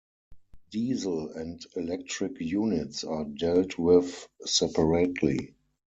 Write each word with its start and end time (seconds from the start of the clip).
Diesel 0.71 1.29
and 1.33 1.63
electric 1.75 2.39
units 2.39 3.03
are 3.03 3.23
dealt 3.23 3.77
with 3.77 4.27
separately. 4.43 5.53